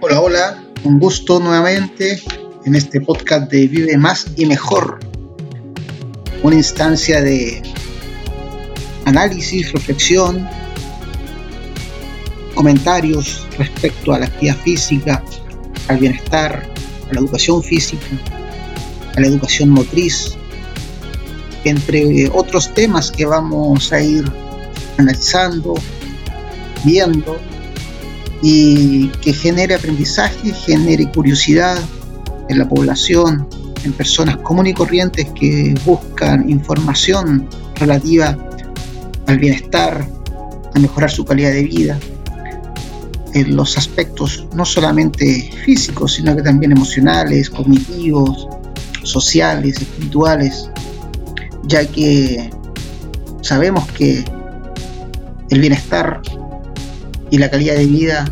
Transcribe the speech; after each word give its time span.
Hola, 0.00 0.20
hola, 0.20 0.64
un 0.82 0.98
gusto 0.98 1.38
nuevamente 1.38 2.20
en 2.64 2.74
este 2.74 3.00
podcast 3.00 3.50
de 3.50 3.68
Vive 3.68 3.96
Más 3.98 4.26
y 4.36 4.46
Mejor, 4.46 4.98
una 6.42 6.56
instancia 6.56 7.20
de 7.22 7.62
análisis, 9.04 9.72
reflexión, 9.72 10.48
comentarios 12.54 13.46
respecto 13.58 14.12
a 14.12 14.18
la 14.18 14.26
actividad 14.26 14.56
física, 14.56 15.22
al 15.86 15.98
bienestar, 15.98 16.68
a 17.10 17.14
la 17.14 17.20
educación 17.20 17.62
física, 17.62 18.06
a 19.16 19.20
la 19.20 19.26
educación 19.26 19.70
motriz, 19.70 20.36
entre 21.64 22.28
otros 22.28 22.72
temas 22.74 23.10
que 23.10 23.26
vamos 23.26 23.92
a 23.92 24.00
ir 24.00 24.24
analizando, 24.98 25.74
viendo 26.84 27.36
y 28.42 29.08
que 29.22 29.32
genere 29.32 29.74
aprendizaje, 29.74 30.52
genere 30.52 31.10
curiosidad 31.10 31.78
en 32.48 32.58
la 32.58 32.68
población, 32.68 33.48
en 33.84 33.92
personas 33.92 34.36
comunes 34.38 34.72
y 34.72 34.74
corrientes 34.74 35.26
que 35.38 35.74
buscan 35.84 36.48
información 36.48 37.48
relativa 37.74 38.36
al 39.26 39.38
bienestar, 39.38 40.06
a 40.74 40.78
mejorar 40.78 41.10
su 41.10 41.24
calidad 41.24 41.52
de 41.52 41.64
vida, 41.64 41.98
en 43.34 43.56
los 43.56 43.76
aspectos 43.76 44.46
no 44.54 44.64
solamente 44.64 45.50
físicos, 45.64 46.14
sino 46.14 46.34
que 46.36 46.42
también 46.42 46.72
emocionales, 46.72 47.50
cognitivos, 47.50 48.48
sociales, 49.08 49.80
espirituales, 49.80 50.70
ya 51.64 51.86
que 51.86 52.50
sabemos 53.42 53.86
que 53.92 54.24
el 55.50 55.60
bienestar 55.60 56.20
y 57.30 57.38
la 57.38 57.50
calidad 57.50 57.76
de 57.76 57.86
vida 57.86 58.24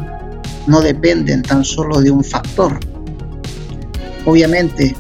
no 0.67 0.81
dependen 0.81 1.43
tan 1.43 1.65
solo 1.65 2.01
de 2.01 2.11
un 2.11 2.25
factor. 2.25 2.79
Obviamente, 4.25 4.95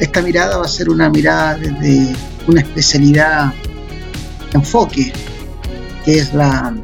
esta 0.00 0.22
mirada 0.22 0.58
va 0.58 0.64
a 0.64 0.68
ser 0.68 0.88
una 0.88 1.08
mirada 1.08 1.56
desde 1.56 2.14
una 2.46 2.60
especialidad 2.60 3.52
enfoque, 4.52 5.12
que 6.04 6.18
es 6.18 6.34
la 6.34 6.74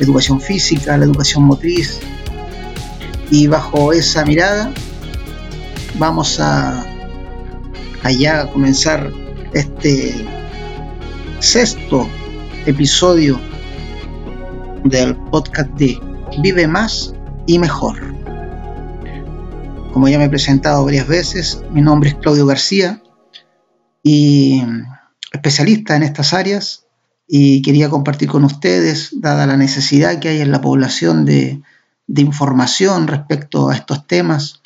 educación 0.00 0.40
física, 0.40 0.96
la 0.96 1.04
educación 1.04 1.44
motriz, 1.44 2.00
y 3.30 3.46
bajo 3.46 3.92
esa 3.92 4.24
mirada 4.24 4.72
vamos 5.98 6.38
a 6.40 6.84
allá 8.02 8.42
a 8.42 8.50
comenzar 8.50 9.12
este 9.52 10.26
sexto 11.38 12.08
episodio 12.66 13.38
del 14.84 15.16
podcast 15.16 15.70
de 15.74 15.98
Vive 16.42 16.66
más 16.66 17.14
y 17.46 17.58
mejor. 17.58 18.14
Como 19.92 20.08
ya 20.08 20.18
me 20.18 20.24
he 20.24 20.28
presentado 20.28 20.84
varias 20.84 21.08
veces, 21.08 21.62
mi 21.70 21.80
nombre 21.80 22.10
es 22.10 22.16
Claudio 22.16 22.46
García 22.46 23.02
y 24.02 24.62
especialista 25.32 25.96
en 25.96 26.02
estas 26.02 26.34
áreas 26.34 26.86
y 27.26 27.62
quería 27.62 27.88
compartir 27.88 28.28
con 28.28 28.44
ustedes, 28.44 29.10
dada 29.20 29.46
la 29.46 29.56
necesidad 29.56 30.18
que 30.20 30.28
hay 30.28 30.40
en 30.40 30.52
la 30.52 30.60
población 30.60 31.24
de, 31.24 31.62
de 32.06 32.22
información 32.22 33.08
respecto 33.08 33.68
a 33.68 33.74
estos 33.74 34.06
temas. 34.06 34.62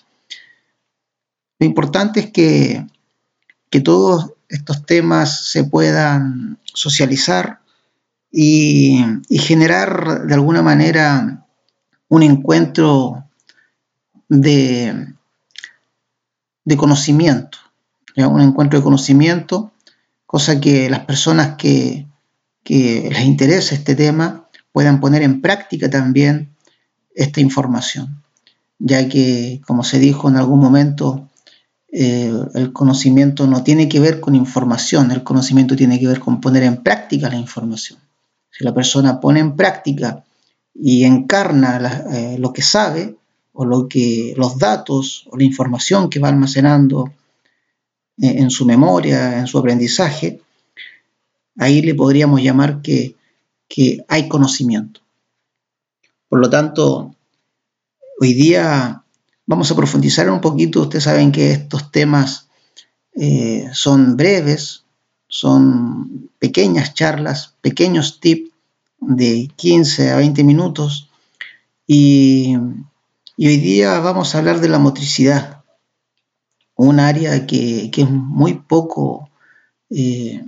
Lo 1.59 1.67
importante 1.67 2.21
es 2.21 2.31
que, 2.31 2.87
que 3.71 3.81
todos 3.81 4.33
estos 4.49 4.85
temas 4.85 5.47
se 5.47 5.65
puedan 5.65 6.59
socializar 6.65 7.61
y, 8.33 9.05
generar 9.31 10.27
de 10.27 10.35
alguna 10.35 10.63
manera 10.63 11.47
un 12.09 12.23
encuentro 12.23 13.25
de, 14.29 15.15
de 16.65 16.77
conocimiento, 16.77 17.59
un 18.17 18.41
encuentro 18.41 18.79
de 18.79 18.85
conocimiento, 18.85 19.73
cosa 20.27 20.61
que 20.61 20.91
las 20.91 21.05
personas 21.07 21.57
que, 21.57 22.07
que 22.65 23.09
les 23.11 23.23
interese 23.23 23.75
este 23.77 23.95
tema 23.95 24.49
puedan 24.73 25.01
poner 25.01 25.23
en 25.23 25.41
práctica 25.41 25.91
también 25.91 26.55
esta 27.15 27.41
información, 27.41 28.23
ya 28.79 29.09
que, 29.09 29.61
como 29.67 29.85
se 29.85 29.99
dijo 29.99 30.29
en 30.29 30.37
algún 30.37 30.61
momento, 30.61 31.30
eh, 31.93 32.33
el 32.55 32.73
conocimiento 32.73 33.47
no 33.47 33.65
tiene 33.65 33.89
que 33.89 33.99
ver 33.99 34.21
con 34.21 34.35
información, 34.35 35.11
el 35.11 35.25
conocimiento 35.25 35.75
tiene 35.75 35.99
que 35.99 36.07
ver 36.07 36.21
con 36.21 36.41
poner 36.41 36.63
en 36.63 36.83
práctica 36.83 37.29
la 37.29 37.37
información. 37.37 37.99
Si 38.51 38.65
la 38.65 38.73
persona 38.73 39.21
pone 39.21 39.41
en 39.41 39.57
práctica 39.57 40.25
y 40.75 41.05
encarna 41.05 42.05
eh, 42.13 42.37
lo 42.39 42.53
que 42.53 42.63
sabe 42.63 43.17
o 43.53 43.65
lo 43.65 43.89
que, 43.89 44.35
los 44.37 44.59
datos 44.59 45.27
o 45.31 45.37
la 45.37 45.45
información 45.45 46.09
que 46.09 46.21
va 46.21 46.29
almacenando 46.29 47.13
eh, 48.19 48.35
en 48.39 48.51
su 48.51 48.65
memoria, 48.65 49.39
en 49.39 49.49
su 49.49 49.59
aprendizaje, 49.59 50.41
ahí 51.57 51.83
le 51.83 51.95
podríamos 51.95 52.43
llamar 52.43 52.83
que, 52.83 53.17
hay 54.09 54.29
conocimiento. 54.29 55.01
Por 56.29 56.41
lo 56.41 56.51
tanto, 56.51 57.15
hoy 58.21 58.35
día 58.35 59.05
vamos 59.51 59.69
a 59.73 59.75
profundizar 59.75 60.31
un 60.31 60.41
poquito. 60.41 60.83
Ustedes 60.83 61.05
saben 61.05 61.33
que 61.33 61.51
estos 61.51 61.91
temas 61.91 62.47
eh, 63.17 63.69
son 63.73 64.17
breves, 64.17 64.85
son 65.27 66.31
pequeñas 66.39 66.95
charlas, 66.95 67.57
pequeños 67.61 68.21
tips 68.21 68.53
de 69.01 69.51
15 69.57 70.13
a 70.13 70.17
20 70.19 70.45
minutos. 70.45 71.11
Y, 71.85 72.57
hoy 73.39 73.57
día 73.57 73.99
vamos 73.99 74.35
a 74.35 74.39
hablar 74.39 74.61
de 74.61 74.69
la 74.69 74.79
motricidad, 74.79 75.65
un 76.77 77.01
área 77.01 77.45
que, 77.49 77.91
es 77.93 78.09
muy 78.09 78.55
poco 78.55 79.31
eh, 79.91 80.45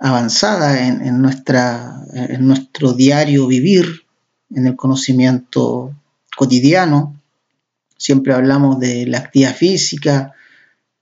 avanzada 0.00 0.88
en, 0.88 1.22
nuestro 1.22 2.94
diario 2.94 3.46
vivir, 3.46 4.06
en 4.50 4.66
el 4.66 4.74
conocimiento 4.74 5.94
cotidiano. 6.36 7.21
Siempre 8.02 8.34
hablamos 8.34 8.80
de 8.80 9.06
la 9.06 9.18
actividad 9.18 9.54
física, 9.54 10.34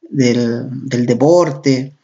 del, 0.02 1.06
deporte, 1.06 1.94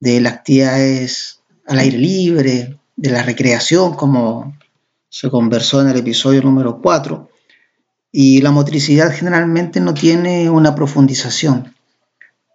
de 0.00 0.20
las 0.20 0.32
actividades 0.32 1.38
al 1.64 1.78
aire 1.78 1.96
libre, 1.96 2.76
de 2.96 3.10
la 3.12 3.22
recreación, 3.22 3.94
como 3.94 4.58
se 5.08 5.30
conversó 5.30 5.80
en 5.80 5.90
el 5.90 5.98
episodio 5.98 6.42
número 6.42 6.80
4. 6.82 7.30
Y 8.10 8.40
la 8.40 8.50
motricidad 8.50 9.14
generalmente 9.14 9.78
no 9.78 9.94
tiene 9.94 10.50
una 10.50 10.74
profundización. 10.74 11.72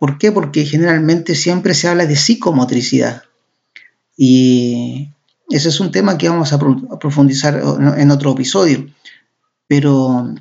¿Por 0.01 0.17
qué? 0.17 0.33
Porque 0.33 0.65
generalmente 0.65 1.35
siempre 1.35 1.73
se 1.73 1.87
habla 1.87 2.05
de 2.05 2.17
psicomotricidad. 2.17 3.23
Y 4.17 5.07
ese 5.49 5.69
es 5.69 5.79
un 5.79 5.89
tema 5.89 6.17
que 6.17 6.27
vamos 6.27 6.51
a, 6.51 6.59
profundizar 6.99 7.63
en 7.97 8.11
otro 8.11 8.33
episodio. 8.33 8.87
Pero 9.69 10.35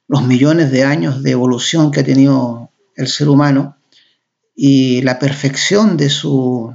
los 0.08 0.26
millones 0.26 0.70
de 0.70 0.84
años 0.84 1.22
de 1.22 1.32
evolución 1.32 1.90
que 1.90 2.00
ha 2.00 2.04
tenido 2.04 2.70
el 2.94 3.08
ser 3.08 3.28
humano 3.28 3.76
y 4.56 5.02
la 5.02 5.18
perfección 5.18 5.98
de 5.98 6.08
su, 6.08 6.74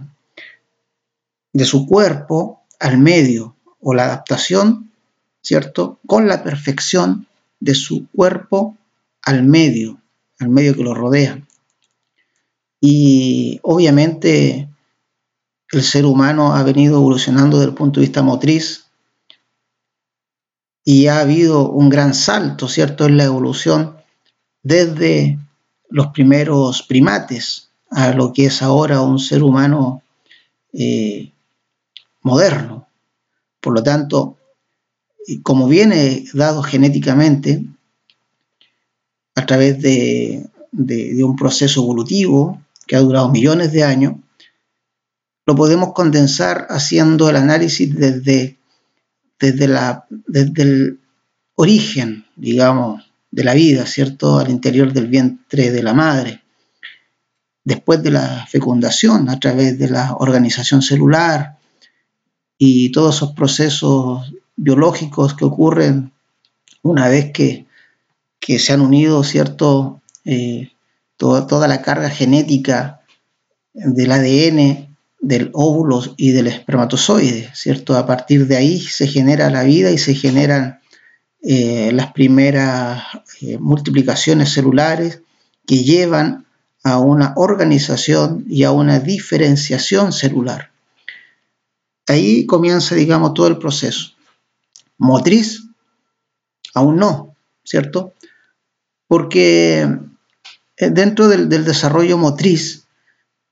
de 1.51 1.65
su 1.65 1.87
cuerpo 1.87 2.61
al 2.79 2.99
medio 2.99 3.55
o 3.81 3.95
la 3.95 4.05
adaptación, 4.05 4.91
¿cierto? 5.41 5.99
Con 6.05 6.27
la 6.27 6.43
perfección 6.43 7.27
de 7.59 7.73
su 7.73 8.07
cuerpo 8.15 8.77
al 9.23 9.43
medio, 9.43 9.99
al 10.39 10.49
medio 10.49 10.75
que 10.75 10.83
lo 10.83 10.93
rodea. 10.93 11.41
Y 12.79 13.59
obviamente 13.63 14.69
el 15.71 15.83
ser 15.83 16.05
humano 16.05 16.55
ha 16.55 16.63
venido 16.63 16.97
evolucionando 16.97 17.57
desde 17.57 17.69
el 17.71 17.75
punto 17.75 17.99
de 17.99 18.05
vista 18.05 18.21
motriz 18.21 18.85
y 20.83 21.07
ha 21.07 21.19
habido 21.19 21.69
un 21.69 21.89
gran 21.89 22.13
salto, 22.13 22.67
¿cierto?, 22.67 23.05
en 23.05 23.17
la 23.17 23.23
evolución 23.23 23.97
desde 24.63 25.39
los 25.89 26.07
primeros 26.07 26.83
primates 26.83 27.70
a 27.91 28.13
lo 28.13 28.33
que 28.33 28.45
es 28.45 28.61
ahora 28.61 29.01
un 29.01 29.19
ser 29.19 29.43
humano 29.43 30.01
eh, 30.73 31.31
moderno. 32.21 32.87
Por 33.59 33.73
lo 33.73 33.83
tanto, 33.83 34.37
como 35.43 35.67
viene 35.67 36.25
dado 36.33 36.63
genéticamente 36.63 37.63
a 39.35 39.45
través 39.45 39.81
de, 39.81 40.47
de 40.71 41.23
un 41.23 41.35
proceso 41.35 41.81
evolutivo 41.81 42.61
que 42.87 42.95
ha 42.95 42.99
durado 42.99 43.29
millones 43.29 43.71
de 43.71 43.83
años, 43.83 44.15
lo 45.45 45.55
podemos 45.55 45.93
condensar 45.93 46.67
haciendo 46.69 47.29
el 47.29 47.35
análisis 47.35 47.95
desde, 47.95 48.57
desde, 49.39 49.67
la, 49.67 50.05
desde 50.09 50.61
el 50.61 50.99
origen, 51.55 52.25
digamos, 52.35 53.11
de 53.31 53.43
la 53.43 53.53
vida, 53.53 53.85
¿cierto?, 53.85 54.39
al 54.39 54.49
interior 54.49 54.93
del 54.93 55.07
vientre 55.07 55.71
de 55.71 55.83
la 55.83 55.93
madre. 55.93 56.41
Después 57.63 58.01
de 58.01 58.11
la 58.11 58.45
fecundación, 58.47 59.29
a 59.29 59.39
través 59.39 59.77
de 59.77 59.89
la 59.89 60.15
organización 60.15 60.81
celular 60.81 61.57
y 62.57 62.91
todos 62.91 63.15
esos 63.17 63.33
procesos 63.33 64.33
biológicos 64.55 65.33
que 65.35 65.45
ocurren 65.45 66.11
una 66.81 67.07
vez 67.07 67.31
que, 67.31 67.65
que 68.39 68.59
se 68.59 68.73
han 68.73 68.81
unido, 68.81 69.23
¿cierto?, 69.23 70.01
eh, 70.25 70.71
toda, 71.17 71.45
toda 71.45 71.67
la 71.67 71.81
carga 71.81 72.09
genética 72.09 73.01
del 73.73 74.11
ADN 74.11 74.91
del 75.21 75.51
óvulo 75.53 76.01
y 76.17 76.31
del 76.31 76.47
espermatozoide, 76.47 77.51
¿cierto? 77.53 77.95
A 77.95 78.07
partir 78.07 78.47
de 78.47 78.57
ahí 78.57 78.79
se 78.81 79.07
genera 79.07 79.51
la 79.51 79.63
vida 79.63 79.91
y 79.91 79.99
se 79.99 80.15
generan 80.15 80.79
eh, 81.43 81.91
las 81.93 82.11
primeras 82.11 83.03
eh, 83.41 83.57
multiplicaciones 83.59 84.49
celulares 84.49 85.21
que 85.67 85.83
llevan 85.83 86.47
a 86.83 86.99
una 86.99 87.33
organización 87.35 88.45
y 88.47 88.63
a 88.63 88.71
una 88.71 88.99
diferenciación 88.99 90.11
celular. 90.11 90.71
Ahí 92.07 92.45
comienza, 92.45 92.95
digamos, 92.95 93.33
todo 93.33 93.47
el 93.47 93.57
proceso. 93.57 94.11
Motriz, 94.97 95.63
aún 96.73 96.97
no, 96.97 97.35
¿cierto? 97.63 98.13
Porque 99.07 99.81
eh, 100.77 100.89
dentro 100.89 101.27
del, 101.27 101.49
desarrollo 101.49 102.17
motriz 102.17 102.87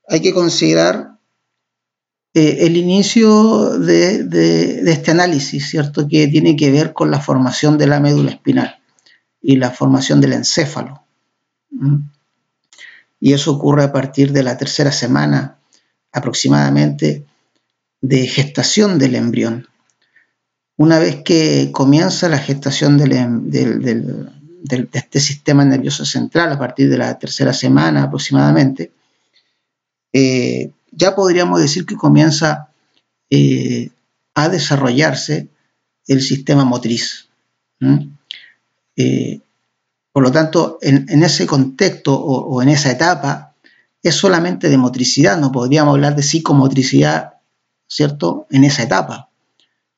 hay 0.08 0.20
que 0.20 0.34
considerar 0.34 1.18
eh, 2.34 2.58
el 2.60 2.76
inicio 2.76 3.78
de, 3.78 4.82
este 4.86 5.12
análisis, 5.12 5.68
¿cierto? 5.68 6.08
Que 6.08 6.28
tiene 6.28 6.56
que 6.56 6.70
ver 6.70 6.92
con 6.92 7.10
la 7.10 7.20
formación 7.20 7.78
de 7.78 7.86
la 7.86 8.00
médula 8.00 8.32
espinal 8.32 8.80
y 9.40 9.56
la 9.56 9.70
formación 9.70 10.20
del 10.20 10.32
encéfalo. 10.32 11.02
Y 13.20 13.34
eso 13.34 13.52
ocurre 13.52 13.84
a 13.84 13.92
partir 13.92 14.32
de 14.32 14.42
la 14.42 14.56
tercera 14.56 14.90
semana 14.90 15.58
aproximadamente 16.10 17.26
de 18.00 18.26
gestación 18.26 18.98
del 18.98 19.14
embrión. 19.14 19.68
Una 20.76 20.98
vez 20.98 21.22
que 21.22 21.70
comienza 21.72 22.30
la 22.30 22.38
gestación 22.38 22.96
del, 22.96 23.12
em, 23.12 23.50
de 23.50 24.88
este 24.92 25.20
sistema 25.20 25.64
nervioso 25.64 26.06
central 26.06 26.52
a 26.52 26.58
partir 26.58 26.88
de 26.88 26.96
la 26.98 27.18
tercera 27.18 27.52
semana 27.52 28.04
aproximadamente, 28.04 28.92
eh, 30.12 30.70
ya 30.90 31.14
podríamos 31.14 31.60
decir 31.60 31.84
que 31.84 31.96
comienza 31.96 32.70
eh, 33.28 33.90
a 34.34 34.48
desarrollarse 34.48 35.48
el 36.06 36.20
sistema 36.22 36.64
motriz. 36.64 37.28
Por 40.12 40.22
lo 40.22 40.32
tanto, 40.32 40.78
en, 40.82 41.22
ese 41.22 41.46
contexto 41.46 42.18
o, 42.18 42.62
en 42.62 42.68
esa 42.68 42.90
etapa 42.90 43.54
es 44.02 44.14
solamente 44.14 44.68
de 44.68 44.76
motricidad, 44.76 45.38
no 45.38 45.52
podríamos 45.52 45.92
hablar 45.92 46.16
de 46.16 46.22
psicomotricidad, 46.22 47.34
¿cierto? 47.86 48.46
En 48.50 48.64
esa 48.64 48.82
etapa. 48.82 49.28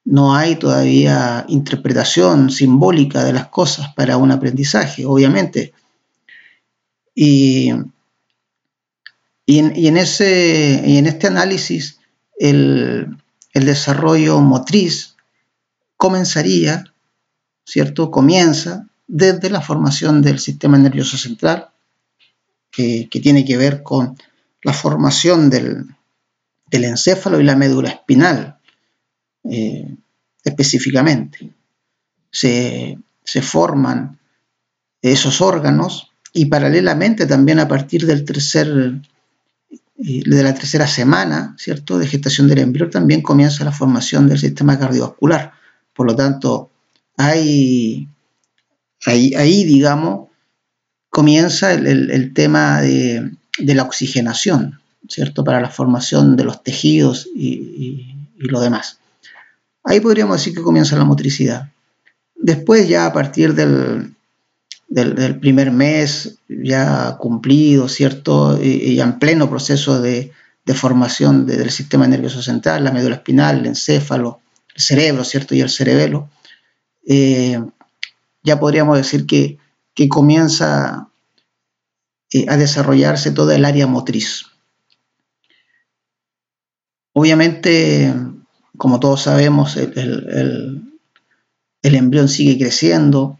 No 0.05 0.35
hay 0.35 0.57
todavía 0.57 1.45
interpretación 1.49 2.51
simbólica 2.51 3.25
de 3.25 3.33
las 3.33 3.47
cosas 3.49 3.95
para 3.95 4.17
un 4.17 4.33
aprendizaje, 4.33 5.07
obviamente. 5.07 5.73
Y 7.15 7.73
en, 9.47 9.97
ese, 9.97 10.99
en 10.99 11.07
este 11.07 11.27
análisis, 11.27 12.01
el, 12.39 13.17
desarrollo 13.55 14.41
motriz 14.41 15.17
comenzaría, 15.97 16.85
¿cierto? 17.65 18.11
Comienza 18.11 18.89
desde 19.07 19.51
la 19.51 19.61
formación 19.61 20.23
del 20.23 20.39
sistema 20.39 20.79
nervioso 20.79 21.17
central, 21.17 21.71
que, 22.71 23.09
tiene 23.11 23.45
que 23.45 23.57
ver 23.57 23.83
con 23.83 24.17
la 24.63 24.73
formación 24.73 25.51
del, 25.51 25.87
encéfalo 26.71 27.41
y 27.41 27.45
la 27.45 27.57
médula 27.57 27.91
espinal, 27.91 28.59
eh, 29.45 29.95
específicamente. 30.43 31.53
Se, 32.31 32.99
se 33.25 33.43
forman 33.43 34.19
esos 35.03 35.41
órganos 35.41 36.11
y 36.33 36.47
paralelamente 36.47 37.27
también 37.27 37.59
a 37.59 37.69
partir 37.69 38.07
del 38.07 38.25
tercer 38.25 39.03
de 40.05 40.43
la 40.43 40.55
tercera 40.55 40.87
semana, 40.87 41.55
¿cierto?, 41.59 41.99
de 41.99 42.09
gestación 42.09 42.49
del 42.49 42.59
embrión 42.59 42.91
también 42.91 43.23
comienza 43.23 43.65
la 43.65 43.71
formación 43.71 44.29
del 44.29 44.39
sistema 44.39 44.79
cardiovascular. 44.79 45.53
Por 45.95 46.07
lo 46.07 46.17
tanto, 46.17 46.71
hay, 47.17 48.09
ahí, 49.07 49.65
digamos, 49.65 50.29
comienza 51.11 51.73
el, 51.73 52.33
tema 52.35 52.81
de, 52.81 53.33
la 53.59 53.83
oxigenación, 53.83 54.81
¿cierto?, 55.09 55.45
para 55.45 55.61
la 55.61 55.71
formación 55.71 56.37
de 56.37 56.45
los 56.45 56.63
tejidos 56.63 57.29
y, 57.35 58.17
y 58.39 58.49
lo 58.49 58.61
demás. 58.61 58.99
Ahí 59.85 60.01
podríamos 60.01 60.37
decir 60.37 60.55
que 60.55 60.63
comienza 60.63 60.97
la 60.97 61.05
motricidad. 61.05 61.69
Después 62.35 62.89
ya 62.89 63.07
a 63.07 63.13
partir 63.13 63.55
del, 63.55 64.15
primer 65.41 65.71
mes 65.71 66.39
ya 66.49 67.17
cumplido, 67.19 67.89
¿cierto? 67.89 68.61
Y, 68.63 69.01
en 69.01 69.19
pleno 69.19 69.49
proceso 69.49 70.01
de, 70.01 70.33
formación 70.75 71.47
del 71.47 71.71
sistema 71.71 72.07
nervioso 72.07 72.43
central, 72.43 72.85
la 72.85 72.93
médula 72.93 73.17
espinal, 73.17 73.61
el 73.61 73.67
encéfalo, 73.67 74.41
el 74.75 74.83
cerebro, 74.83 75.25
¿cierto? 75.25 75.55
Y 75.55 75.61
el 75.61 75.71
cerebelo, 75.71 76.31
eh, 77.07 77.61
ya 78.43 78.59
podríamos 78.61 78.97
decir 78.97 79.27
que, 79.27 79.59
comienza 80.09 81.09
eh, 82.33 82.47
a 82.49 82.57
desarrollarse 82.57 83.31
toda 83.31 83.55
el 83.55 83.65
área 83.65 83.87
motriz. 83.87 84.47
Obviamente, 87.13 88.13
como 88.77 88.99
todos 88.99 89.23
sabemos, 89.23 89.77
el 89.77 90.85
embrión 91.83 92.29
sigue 92.29 92.59
creciendo, 92.59 93.39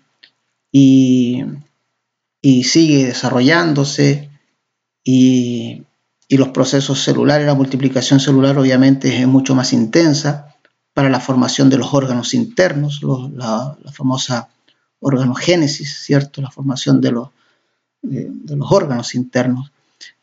y, 0.73 1.45
sigue 2.65 3.07
desarrollándose 3.07 4.31
y, 5.05 5.85
los 6.31 6.49
procesos 6.49 7.03
celulares, 7.03 7.47
la 7.47 7.55
multiplicación 7.55 8.19
celular 8.19 8.57
obviamente 8.57 9.21
es 9.21 9.29
mucho 9.29 9.55
más 9.55 9.75
intensa 9.75 10.57
para 10.95 11.11
la 11.11 11.21
formación 11.21 11.69
de 11.69 11.77
los 11.77 11.93
órganos 11.93 12.33
internos, 12.33 13.03
la, 13.03 13.77
famosa 13.93 14.49
organogénesis, 15.03 15.99
¿cierto? 16.05 16.41
La 16.41 16.51
formación 16.51 17.01
de 17.01 17.11
los, 17.11 17.29
de, 18.01 18.57
los 18.57 18.73
órganos 18.73 19.15
internos. 19.15 19.71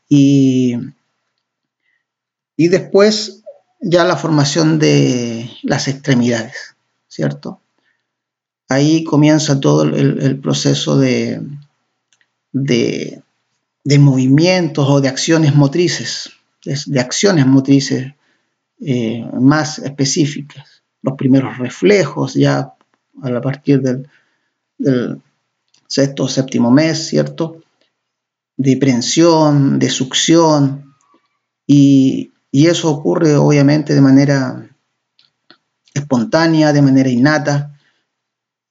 Y, 0.08 0.76
y 2.56 2.68
después 2.70 3.44
ya 3.82 4.04
la 4.06 4.18
formación 4.18 4.80
de 4.80 5.50
las 5.64 5.88
extremidades, 5.88 6.76
¿cierto? 7.08 7.60
Ahí 8.70 9.04
comienza 9.04 9.60
todo 9.60 9.84
el, 9.84 10.40
proceso 10.40 10.98
de, 10.98 11.42
de, 12.52 13.22
movimientos 14.00 14.88
o 14.88 15.02
de 15.02 15.10
acciones 15.10 15.56
motrices, 15.56 16.32
de, 16.64 17.00
acciones 17.00 17.48
motrices 17.48 18.14
eh, 18.80 19.26
más 19.34 19.80
específicas. 19.80 20.84
Los 21.02 21.16
primeros 21.16 21.58
reflejos 21.58 22.36
ya 22.36 22.74
a 23.22 23.42
partir 23.42 23.82
del, 23.82 24.08
del 24.80 25.22
sexto 25.88 26.24
o 26.24 26.28
séptimo 26.28 26.72
mes, 26.72 27.08
¿cierto? 27.08 27.62
De 28.58 28.78
prensión, 28.78 29.78
de 29.78 29.90
succión, 29.90 30.96
y, 31.68 32.32
y 32.52 32.68
eso 32.68 32.90
ocurre 32.90 33.36
obviamente 33.36 33.94
de 33.94 34.02
manera 34.02 34.68
espontánea, 35.94 36.74
de 36.74 36.82
manera 36.82 37.10
innata, 37.10 37.80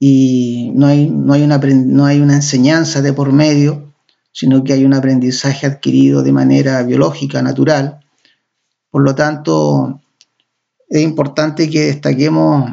y 0.00 0.72
no 0.74 0.86
hay, 0.86 1.08
no 1.08 1.32
hay, 1.32 1.42
una, 1.42 1.58
no 1.58 2.06
hay 2.06 2.20
una 2.20 2.34
enseñanza 2.34 3.02
de 3.02 3.12
por 3.12 3.32
medio, 3.32 3.94
sino 4.32 4.62
que 4.62 4.72
hay 4.72 4.84
un 4.84 4.94
aprendizaje 4.94 5.66
adquirido 5.66 6.22
de 6.22 6.32
manera 6.32 6.82
biológica, 6.82 7.42
natural. 7.42 8.00
Por 8.90 9.02
lo 9.02 9.14
tanto, 9.14 10.00
es 10.88 11.02
importante 11.02 11.68
que 11.68 11.86
destaquemos 11.86 12.70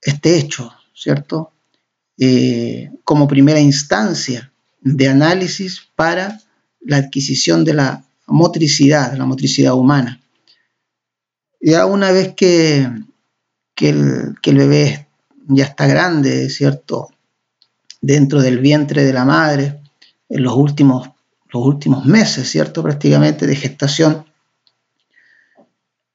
este 0.00 0.38
hecho, 0.38 0.72
¿cierto? 0.94 1.52
Eh, 2.18 2.90
como 3.04 3.28
primera 3.28 3.60
instancia 3.60 4.50
de 4.80 5.08
análisis 5.08 5.82
para 5.94 6.40
la 6.80 6.96
adquisición 6.96 7.64
de 7.64 7.74
la 7.74 8.04
motricidad, 8.26 9.14
la 9.16 9.26
motricidad 9.26 9.74
humana. 9.74 10.20
Ya 11.60 11.84
una 11.84 12.12
vez 12.12 12.34
que, 12.34 12.88
el, 13.76 14.36
bebé 14.42 15.08
ya 15.48 15.64
está 15.64 15.86
grande, 15.86 16.48
¿cierto? 16.48 17.10
Dentro 18.00 18.40
del 18.40 18.60
vientre 18.60 19.04
de 19.04 19.12
la 19.12 19.24
madre, 19.24 19.80
en 20.28 20.42
los 20.42 20.54
últimos, 20.54 21.10
los 21.50 21.66
últimos 21.66 22.06
meses, 22.06 22.48
¿cierto? 22.48 22.82
Prácticamente 22.82 23.46
de 23.46 23.56
gestación, 23.56 24.24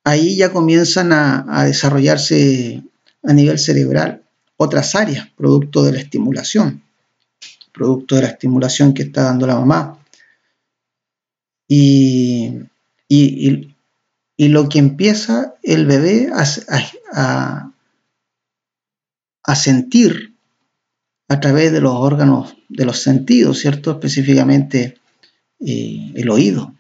ahí 0.04 0.36
ya 0.36 0.52
comienzan 0.52 1.14
a 1.14 1.64
desarrollarse 1.66 2.84
a 3.24 3.34
nivel 3.34 3.60
cerebral 3.60 4.24
otras 4.62 4.94
áreas, 4.96 5.28
producto 5.36 5.84
de 5.84 5.94
la 5.94 6.00
estimulación, 6.00 6.84
producto 7.72 8.16
de 8.16 8.22
la 8.22 8.28
estimulación 8.28 8.94
que 8.94 9.04
está 9.04 9.24
dando 9.24 9.48
la 9.48 9.56
mamá. 9.56 9.98
Y, 11.68 12.60
lo 14.38 14.70
que 14.70 14.80
empieza 14.80 15.56
el 15.64 15.86
bebé 15.86 16.30
a, 16.34 17.72
a, 19.44 19.56
sentir 19.56 20.36
a 21.28 21.40
través 21.40 21.72
de 21.72 21.80
los 21.80 21.94
órganos 21.94 22.56
de 22.68 22.86
los 22.86 23.02
sentidos, 23.02 23.60
¿cierto? 23.60 23.92
Específicamente 23.92 25.00
eh, 25.60 26.12
el 26.16 26.30
oído. 26.30 26.74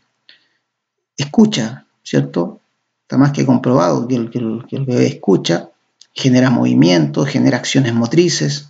Escucha, 1.15 1.85
¿cierto? 2.03 2.59
Está 3.03 3.17
más 3.17 3.31
que 3.31 3.45
comprobado 3.45 4.07
que 4.07 4.15
el, 4.15 4.29
que 4.29 4.39
el 4.75 4.85
bebé 4.85 5.07
escucha, 5.07 5.71
genera 6.13 6.49
movimientos, 6.49 7.27
genera 7.29 7.57
acciones 7.57 7.93
motrices, 7.93 8.69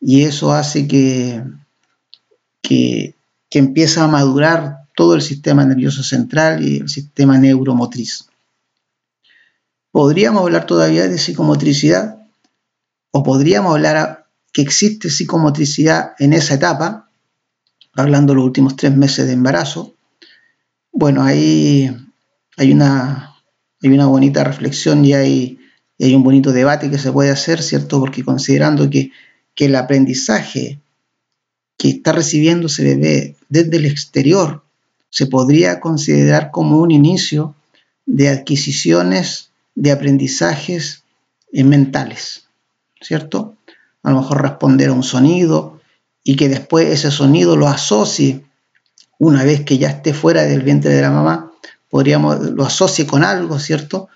y 0.00 0.22
eso 0.22 0.52
hace 0.52 0.88
que, 0.88 1.42
que, 2.60 3.14
que 3.48 3.58
empieza 3.58 4.04
a 4.04 4.08
madurar 4.08 4.82
todo 4.96 5.14
el 5.14 5.22
sistema 5.22 5.64
nervioso 5.64 6.02
central 6.02 6.66
y 6.66 6.78
el 6.78 6.88
sistema 6.88 7.38
neuromotriz. 7.38 8.26
Podríamos 9.90 10.42
hablar 10.42 10.66
todavía 10.66 11.06
de 11.06 11.18
psicomotricidad 11.18 12.18
o 13.10 13.22
podríamos 13.22 13.74
hablar 13.74 14.26
que 14.52 14.62
existe 14.62 15.10
psicomotricidad 15.10 16.14
en 16.18 16.32
esa 16.32 16.54
etapa, 16.54 17.10
hablando 17.94 18.32
de 18.32 18.36
los 18.36 18.44
últimos 18.44 18.76
tres 18.76 18.96
meses 18.96 19.26
de 19.26 19.32
embarazo. 19.32 19.94
Bueno, 20.92 21.22
ahí 21.22 21.94
hay 22.56 22.72
una, 22.72 23.34
hay 23.82 23.90
una 23.90 24.06
bonita 24.06 24.44
reflexión 24.44 25.04
y 25.04 25.14
hay, 25.14 25.58
hay 26.06 26.14
un 26.14 26.22
bonito 26.22 26.52
debate 26.52 26.90
que 26.90 26.98
se 26.98 27.12
puede 27.12 27.30
hacer, 27.30 27.62
¿cierto? 27.62 28.00
Porque 28.00 28.24
considerando 28.24 28.88
que, 28.90 29.12
que 29.54 29.66
el 29.66 29.76
aprendizaje 29.76 30.80
que 31.76 31.90
está 31.90 32.12
recibiendo 32.12 32.66
ese 32.66 32.84
bebé 32.84 33.36
desde 33.48 33.76
el 33.76 33.86
exterior 33.86 34.62
se 35.10 35.26
podría 35.26 35.80
considerar 35.80 36.50
como 36.50 36.78
un 36.78 36.90
inicio 36.90 37.54
de 38.06 38.28
adquisiciones 38.28 39.50
de 39.74 39.92
aprendizajes 39.92 41.04
eh, 41.52 41.64
mentales, 41.64 42.46
¿cierto? 43.00 43.56
A 44.02 44.10
lo 44.10 44.20
mejor 44.20 44.42
responder 44.42 44.88
a 44.88 44.94
un 44.94 45.02
sonido 45.02 45.80
y 46.24 46.36
que 46.36 46.48
después 46.48 46.88
ese 46.88 47.10
sonido 47.10 47.56
lo 47.56 47.68
asocie, 47.68 48.44
una 49.18 49.44
vez 49.44 49.64
que 49.64 49.78
ya 49.78 49.88
esté 49.88 50.14
fuera 50.14 50.42
del 50.42 50.62
vientre 50.62 50.92
de 50.94 51.02
la 51.02 51.10
mamá, 51.10 51.52
podríamos, 51.90 52.40
lo 52.40 52.64
asocie 52.64 53.06
con 53.06 53.22
algo, 53.22 53.58
¿cierto? 53.58 54.08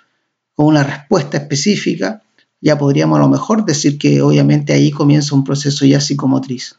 Con 0.56 0.66
una 0.66 0.82
respuesta 0.82 1.36
específica, 1.36 2.22
ya 2.60 2.76
podríamos 2.76 3.18
a 3.18 3.22
lo 3.22 3.28
mejor 3.28 3.64
decir 3.64 3.98
que 3.98 4.22
obviamente 4.22 4.72
ahí 4.72 4.90
comienza 4.90 5.36
un 5.36 5.44
proceso 5.44 5.84
ya 5.84 6.00
psicomotriz. 6.00 6.76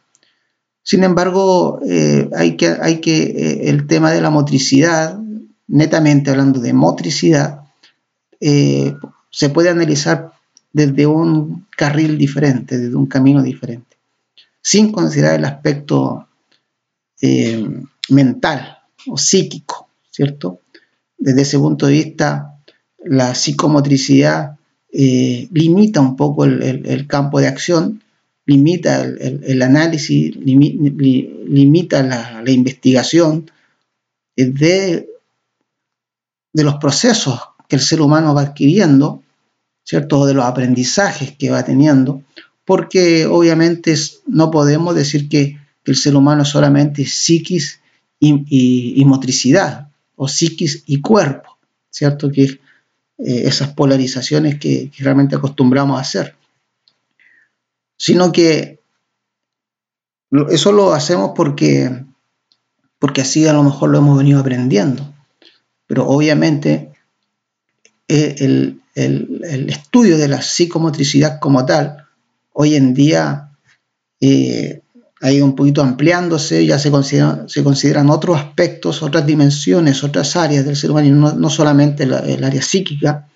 Sin 0.84 1.03
embargo, 1.03 1.79
eh, 1.86 2.29
hay 2.34 2.55
que, 2.55 2.72
eh, 2.72 3.69
el 3.69 3.88
tema 3.88 4.12
de 4.12 4.22
la 4.22 4.29
motricidad, 4.29 5.19
netamente 5.67 6.31
hablando 6.31 6.60
de 6.60 6.74
motricidad, 6.74 7.65
eh, 8.39 8.96
se 9.29 9.50
puede 9.50 9.69
analizar 9.69 10.31
desde 10.72 11.05
un 11.05 11.67
carril 11.75 12.17
diferente, 12.17 12.77
desde 12.77 12.96
un 12.96 13.05
camino 13.05 13.43
diferente, 13.43 13.98
sin 14.62 14.91
considerar 14.91 15.36
el 15.36 15.46
aspecto 15.46 16.27
mental 18.10 18.77
o 19.07 19.17
psíquico, 19.17 19.89
¿cierto? 20.10 20.62
Desde 21.17 21.41
ese 21.41 21.60
punto 21.60 21.88
de 21.88 21.93
vista, 21.93 22.56
la 23.03 23.35
psicomotricidad 23.35 24.57
limita 24.91 26.01
un 26.01 26.15
poco 26.15 26.45
el 26.45 27.07
campo 27.07 27.39
de 27.39 27.47
acción 27.47 28.01
limita 28.47 29.03
el, 29.03 29.61
análisis, 29.61 30.35
limita 30.37 32.01
la, 32.01 32.49
investigación 32.49 33.51
de, 34.35 35.09
de 36.53 36.63
los 36.63 36.75
procesos 36.75 37.39
que 37.67 37.75
el 37.75 37.81
ser 37.81 37.99
humano 38.01 38.33
va 38.33 38.43
adquiriendo, 38.43 39.21
¿cierto? 39.83 40.25
de 40.25 40.33
los 40.33 40.45
aprendizajes 40.45 41.35
que 41.37 41.49
va 41.49 41.65
teniendo, 41.65 42.23
porque 42.63 43.25
obviamente 43.25 43.93
no 44.25 44.49
podemos 44.49 44.95
decir 44.95 45.29
que, 45.29 45.59
el 45.87 45.95
ser 45.95 46.17
humano 46.17 46.41
es 46.43 46.49
solamente 46.49 47.05
psiquis 47.05 47.79
y, 48.19 49.01
motricidad, 49.05 49.87
o 50.17 50.27
psiquis 50.27 50.83
y 50.85 50.99
cuerpo, 50.99 51.57
¿cierto? 51.89 52.29
Que 52.29 52.59
eh, 53.19 53.43
esas 53.45 53.74
polarizaciones 53.74 54.59
que 54.59 54.91
realmente 55.00 55.36
acostumbramos 55.36 55.97
a 55.97 56.01
hacer 56.01 56.38
sino 57.97 58.31
que 58.31 58.79
eso 60.50 60.71
lo 60.71 60.93
hacemos 60.93 61.31
porque, 61.36 62.05
porque 63.00 63.21
así 63.21 63.47
a 63.47 63.53
lo 63.53 63.63
mejor 63.63 63.89
lo 63.89 63.97
hemos 63.97 64.17
venido 64.17 64.39
aprendiendo. 64.39 65.13
Pero 65.88 66.07
obviamente 66.07 66.93
eh, 68.07 68.36
el, 68.39 68.81
estudio 69.69 70.17
de 70.17 70.27
la 70.27 70.41
psicomotricidad 70.41 71.39
como 71.39 71.65
tal, 71.65 72.07
hoy 72.53 72.75
en 72.75 72.93
día 72.93 73.51
eh, 74.19 74.81
ha 75.21 75.31
ido 75.31 75.45
un 75.45 75.55
poquito 75.55 75.81
ampliándose, 75.81 76.65
ya 76.65 76.77
se, 76.77 76.91
consideran 76.91 78.09
otros 78.09 78.38
aspectos, 78.38 79.01
otras 79.01 79.25
dimensiones, 79.25 80.03
otras 80.03 80.36
áreas 80.36 80.65
del 80.65 80.75
ser 80.75 80.91
humano, 80.91 81.33
no, 81.33 81.50
solamente 81.50 82.03
el 82.03 82.43
área 82.43 82.62
psíquica, 82.62 83.27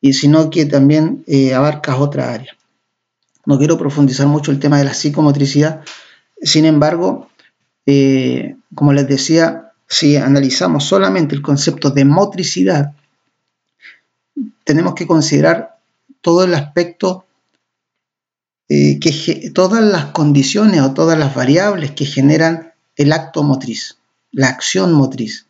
y 0.00 0.12
sino 0.12 0.50
que 0.50 0.66
también 0.66 1.24
eh, 1.26 1.54
abarca 1.54 1.96
otra 1.96 2.32
área. 2.32 2.56
No 3.44 3.58
quiero 3.58 3.78
profundizar 3.78 4.26
mucho 4.26 4.50
el 4.50 4.58
tema 4.58 4.78
de 4.78 4.84
la 4.84 4.94
psicomotricidad. 4.94 5.82
Sin 6.42 6.64
embargo, 6.64 7.28
eh, 7.86 8.56
como 8.74 8.92
les 8.92 9.08
decía, 9.08 9.72
si 9.88 10.16
analizamos 10.16 10.84
solamente 10.84 11.34
el 11.34 11.42
concepto 11.42 11.90
de 11.90 12.04
motricidad, 12.04 12.92
tenemos 14.64 14.94
que 14.94 15.06
considerar 15.06 15.78
todo 16.20 16.44
el 16.44 16.54
aspecto, 16.54 17.25
eh, 18.68 18.98
que, 18.98 19.50
todas 19.50 19.82
las 19.82 20.06
condiciones 20.06 20.80
o 20.80 20.92
todas 20.92 21.18
las 21.18 21.34
variables 21.34 21.92
que 21.92 22.04
generan 22.04 22.72
el 22.96 23.12
acto 23.12 23.42
motriz, 23.42 23.98
la 24.32 24.48
acción 24.48 24.92
motriz, 24.92 25.46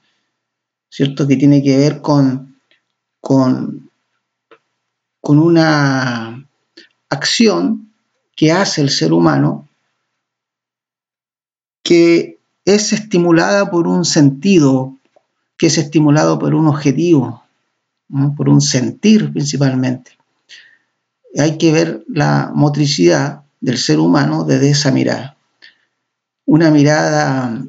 ¿cierto? 0.91 1.27
Que 1.27 1.37
tiene 1.37 1.63
que 1.63 1.77
ver 1.77 2.03
con, 2.03 2.61
con, 3.21 3.91
con 5.21 5.39
una 5.39 6.47
acción 7.09 7.93
que 8.35 8.53
hace 8.53 8.83
el 8.83 8.91
ser 8.91 9.13
humano 9.13 9.67
que 11.83 12.39
es 12.65 12.93
estimulada 12.93 13.71
por 13.71 13.87
un 13.87 14.05
sentido, 14.05 14.99
que 15.57 15.69
es 15.69 15.79
estimulado 15.79 16.39
por 16.39 16.55
un 16.55 16.67
objetivo, 16.67 17.45
por 18.37 18.49
un 18.49 18.61
sentir 18.61 19.33
principalmente. 19.33 20.16
Hay 21.39 21.59
que 21.59 21.73
ver 21.73 22.05
la 22.09 22.51
motricidad 22.55 23.43
del 23.61 23.79
ser 23.79 23.99
humano 23.99 24.45
desde 24.45 24.71
esa 24.71 24.91
mirada. 24.91 25.37
Una 26.45 26.71
mirada, 26.71 27.65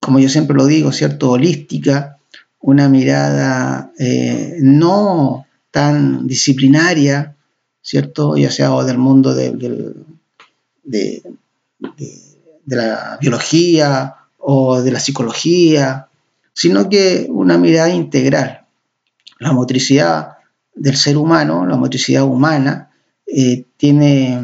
como 0.00 0.18
yo 0.18 0.28
siempre 0.28 0.56
lo 0.56 0.66
digo, 0.66 0.92
¿cierto? 0.92 1.32
Holística, 1.32 2.18
una 2.60 2.88
mirada 2.88 3.92
eh, 3.98 4.58
no 4.60 5.46
tan 5.70 6.26
disciplinaria, 6.26 7.36
¿cierto? 7.82 8.36
Ya 8.36 8.50
sea 8.50 8.70
del 8.84 8.98
mundo 8.98 9.34
de, 9.34 9.50
de, 10.84 11.22
la 12.66 13.18
biología 13.20 14.14
o 14.38 14.80
de 14.80 14.90
la 14.90 15.00
psicología, 15.00 16.08
sino 16.52 16.88
que 16.88 17.26
una 17.28 17.58
mirada 17.58 17.90
integral. 17.90 18.64
La 19.40 19.52
motricidad 19.52 20.33
del 20.74 20.96
ser 20.96 21.16
humano, 21.16 21.66
la 21.66 21.76
motricidad 21.76 22.24
humana, 22.24 22.90
eh, 23.26 23.64
tiene 23.76 24.40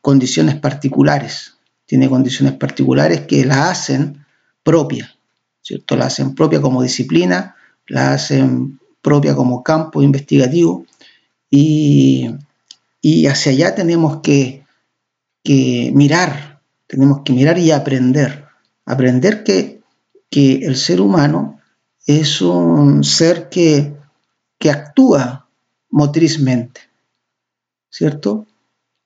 condiciones 0.00 0.56
particulares, 0.56 1.54
tiene 1.86 2.08
condiciones 2.08 2.54
particulares 2.54 3.22
que 3.22 3.44
la 3.44 3.70
hacen 3.70 4.24
propia, 4.62 5.14
¿cierto? 5.60 5.96
La 5.96 6.06
hacen 6.06 6.34
propia 6.34 6.60
como 6.60 6.82
disciplina, 6.82 7.56
la 7.86 8.14
hacen 8.14 8.80
propia 9.00 9.34
como 9.34 9.62
campo 9.62 10.02
investigativo 10.02 10.86
y, 11.50 12.28
hacia 13.28 13.52
allá 13.52 13.74
tenemos 13.74 14.20
que, 14.22 14.64
que, 15.42 15.90
mirar, 15.94 16.60
tenemos 16.86 17.22
que 17.24 17.32
mirar 17.32 17.58
y 17.58 17.70
aprender, 17.70 18.46
aprender 18.86 19.44
que, 19.44 19.80
que 20.30 20.64
el 20.64 20.76
ser 20.76 21.00
humano 21.00 21.60
es 22.06 22.40
un 22.40 23.04
ser 23.04 23.48
que 23.48 23.94
que 24.62 24.70
actúa 24.70 25.41
motrizmente, 25.92 26.80
¿cierto? 27.88 28.46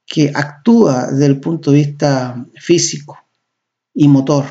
Que 0.06 0.32
actúa 0.34 1.08
desde 1.10 1.26
el 1.26 1.40
punto 1.40 1.70
de 1.70 1.76
vista 1.78 2.46
físico 2.58 3.18
y 3.92 4.08
motor. 4.08 4.46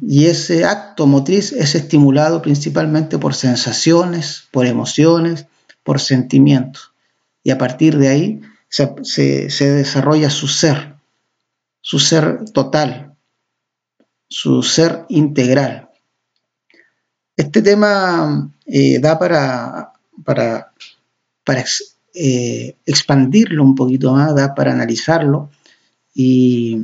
Y 0.00 0.26
ese 0.26 0.64
acto 0.64 1.06
motriz 1.06 1.52
es 1.52 1.74
estimulado 1.74 2.40
principalmente 2.40 3.18
por 3.18 3.34
sensaciones, 3.34 4.48
por 4.50 4.64
emociones, 4.64 5.46
por 5.82 6.00
sentimientos. 6.00 6.92
Y 7.42 7.50
a 7.50 7.58
partir 7.58 7.98
de 7.98 8.08
ahí 8.08 8.40
se, 8.70 9.50
se 9.50 9.70
desarrolla 9.70 10.30
su 10.30 10.48
ser, 10.48 10.94
su 11.82 11.98
ser 11.98 12.44
total, 12.52 13.16
su 14.28 14.62
ser 14.62 15.04
integral. 15.08 15.88
Este 17.38 17.62
tema 17.62 18.50
eh, 18.66 18.98
da 18.98 19.16
para, 19.16 19.92
para, 20.24 20.72
para 21.48 21.64
eh, 22.12 22.76
expandirlo 22.84 23.64
un 23.64 23.74
poquito 23.74 24.12
más, 24.12 24.34
para 24.54 24.70
analizarlo 24.70 25.48
y, 26.14 26.82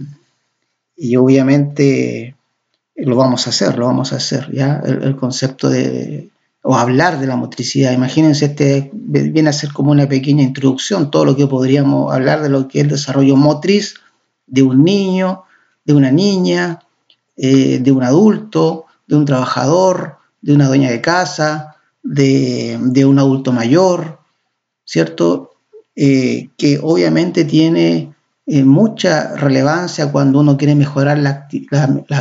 obviamente 1.18 2.34
lo 2.96 3.14
vamos 3.14 3.46
a 3.46 3.50
hacer, 3.50 3.76
lo 3.76 3.84
vamos 3.84 4.14
a 4.14 4.16
hacer, 4.16 4.50
¿ya? 4.54 4.80
El, 4.82 5.16
concepto 5.16 5.68
de, 5.68 6.30
o 6.62 6.76
hablar 6.76 7.20
de 7.20 7.26
la 7.26 7.36
motricidad. 7.36 7.92
Imagínense, 7.92 8.46
este 8.46 8.90
viene 8.94 9.50
a 9.50 9.52
ser 9.52 9.70
como 9.70 9.90
una 9.90 10.08
pequeña 10.08 10.42
introducción, 10.42 11.10
todo 11.10 11.26
lo 11.26 11.36
que 11.36 11.46
podríamos 11.46 12.10
hablar 12.10 12.40
de 12.40 12.48
lo 12.48 12.66
que 12.66 12.78
es 12.78 12.84
el 12.84 12.90
desarrollo 12.92 13.36
motriz 13.36 13.96
de 14.46 14.62
un 14.62 14.82
niño, 14.82 15.42
de 15.84 15.92
una 15.92 16.10
niña, 16.10 16.78
eh, 17.36 17.80
de 17.80 17.92
un 17.92 18.02
adulto, 18.02 18.86
de 19.06 19.16
un 19.16 19.26
trabajador, 19.26 20.16
de 20.40 20.54
una 20.54 20.68
dueña 20.68 20.90
de 20.90 21.02
casa, 21.02 21.74
de, 22.04 23.04
un 23.06 23.18
adulto 23.18 23.52
mayor, 23.52 24.20
¿cierto? 24.84 25.50
Eh, 25.96 26.50
que 26.56 26.80
obviamente 26.82 27.44
tiene 27.44 28.14
eh, 28.46 28.64
mucha 28.64 29.36
relevancia 29.36 30.12
cuando 30.12 30.40
uno 30.40 30.56
quiere 30.56 30.74
mejorar 30.74 31.18
la, 31.18 31.46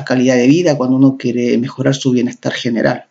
calidad 0.06 0.36
de 0.36 0.48
vida, 0.48 0.78
cuando 0.78 0.96
uno 0.96 1.18
quiere 1.18 1.58
mejorar 1.58 1.96
su 1.96 2.12
bienestar 2.12 2.54
general. 2.54 3.08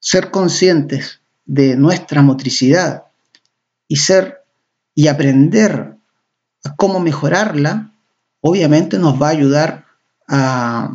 Ser 0.00 0.30
conscientes 0.30 1.20
de 1.46 1.76
nuestra 1.76 2.22
motricidad 2.22 3.04
y 3.88 3.96
ser 3.96 4.44
y 4.94 5.08
aprender 5.08 5.96
a 6.64 6.76
cómo 6.76 7.00
mejorarla, 7.00 7.94
obviamente 8.40 8.98
nos 8.98 9.20
va 9.20 9.28
a 9.28 9.30
ayudar 9.30 9.86
a, 10.28 10.92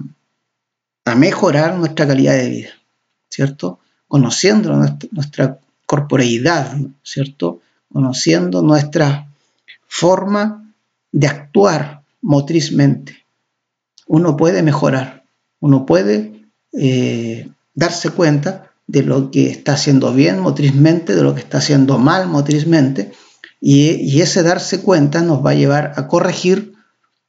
a 1.06 1.16
mejorar 1.16 1.76
nuestra 1.76 2.06
calidad 2.06 2.34
de 2.34 2.50
vida, 2.50 2.70
¿cierto? 3.30 3.80
Conociendo 4.08 4.76
nuestra, 5.12 5.60
corporeidad, 5.86 6.78
¿cierto? 7.04 7.62
Conociendo 7.92 8.62
nuestra 8.62 9.30
forma 9.88 10.74
de 11.12 11.28
actuar 11.28 12.02
motrizmente. 12.22 13.26
Uno 14.08 14.36
puede 14.36 14.62
mejorar, 14.62 15.24
uno 15.60 15.86
puede 15.86 16.46
eh, 16.74 17.50
darse 17.74 18.10
cuenta 18.10 18.72
de 18.88 19.04
lo 19.04 19.32
que 19.32 19.50
está 19.50 19.74
haciendo 19.74 20.14
bien 20.14 20.40
motrizmente, 20.40 21.16
de 21.16 21.24
lo 21.24 21.34
que 21.34 21.42
está 21.42 21.60
haciendo 21.60 21.98
mal 21.98 22.28
motrizmente, 22.28 23.14
y, 23.62 23.92
y 23.96 24.22
ese 24.22 24.44
darse 24.44 24.82
cuenta 24.82 25.22
nos 25.22 25.44
va 25.44 25.52
a 25.52 25.56
llevar 25.56 25.94
a 25.96 26.08
corregir 26.08 26.74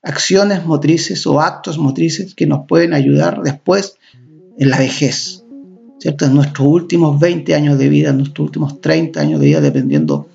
acciones 0.03 0.65
motrices 0.65 1.27
o 1.27 1.41
actos 1.41 1.79
motrices 1.79 2.35
que 2.35 2.47
nos 2.47 2.67
pueden 2.67 2.93
ayudar 2.93 3.43
después 3.43 3.97
en 4.59 4.71
la 4.71 4.79
vejez, 4.79 5.45
¿cierto? 5.99 6.25
En 6.27 6.35
nuestros 6.35 6.67
últimos 6.67 7.19
20 7.19 7.55
años 7.55 7.79
de 7.79 7.89
vida, 7.89 8.11
en 8.11 8.19
nuestros 8.19 8.47
últimos 8.47 8.81
30 8.81 9.21
años 9.21 9.41
de 9.41 9.47
vida, 9.47 9.61
dependiendo 9.61 10.29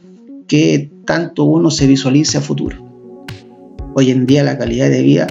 qué 0.48 0.90
tanto 1.06 1.44
uno 1.44 1.72
se 1.72 1.88
visualice 1.88 2.38
a 2.38 2.42
futuro. 2.42 2.78
Hoy 3.94 4.12
en 4.12 4.26
día 4.26 4.44
la 4.44 4.58
calidad 4.58 4.90
de 4.90 5.02
vida 5.02 5.28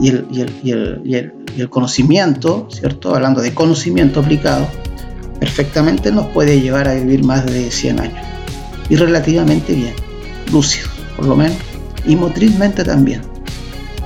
y 0.00 0.08
el, 0.08 0.26
y 0.64 1.60
el 1.60 1.70
conocimiento, 1.70 2.66
¿cierto? 2.70 3.14
Hablando 3.14 3.40
de 3.40 3.54
conocimiento 3.54 4.20
aplicado, 4.20 4.66
perfectamente 5.38 6.12
nos 6.12 6.26
puede 6.26 6.60
llevar 6.60 6.86
a 6.88 6.94
vivir 6.94 7.24
más 7.24 7.46
de 7.46 7.70
100 7.70 8.00
años. 8.00 8.26
Y 8.88 8.96
relativamente 8.96 9.74
bien, 9.74 9.94
lúcido, 10.52 10.88
por 11.16 11.26
lo 11.26 11.36
menos, 11.36 11.56
y 12.06 12.16
motrizmente 12.16 12.84
también. 12.84 13.22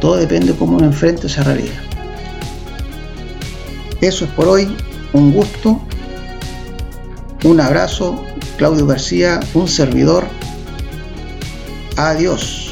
Todo 0.01 0.17
depende 0.17 0.53
de 0.53 0.59
cómo 0.59 0.77
uno 0.77 0.87
enfrente 0.87 1.27
esa 1.27 1.43
realidad. 1.43 1.75
Eso 4.01 4.27
es 4.27 4.31
por 4.33 4.49
hoy. 4.49 4.69
Un 5.15 5.33
gusto. 5.33 5.81
Un 7.45 7.61
abrazo. 7.61 8.21
Claudio 8.59 8.87
García, 8.87 9.39
un 9.55 9.69
servidor. 9.69 10.25
Adiós. 11.97 12.64